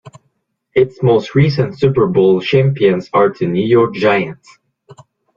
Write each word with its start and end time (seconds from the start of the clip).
Its 0.73 1.03
most 1.03 1.35
recent 1.35 1.77
Super 1.77 2.07
Bowl 2.07 2.41
champions 2.41 3.07
are 3.13 3.29
the 3.29 3.45
New 3.45 3.61
York 3.63 3.93
Giants. 3.93 4.57